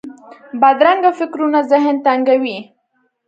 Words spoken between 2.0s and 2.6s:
تنګوي